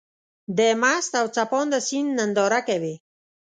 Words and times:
د 0.57 0.59
مست 0.81 1.11
او 1.21 1.25
څپانده 1.35 1.79
سيند 1.87 2.11
ننداره 2.17 2.59
کوې. 2.67 2.95